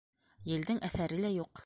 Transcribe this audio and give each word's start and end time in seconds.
Елдең 0.53 0.81
әҫәре 0.89 1.23
лә 1.27 1.33
юҡ. 1.37 1.59